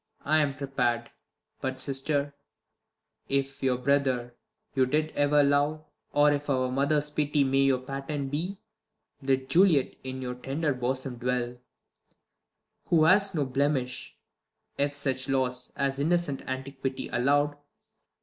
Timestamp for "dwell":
11.17-11.55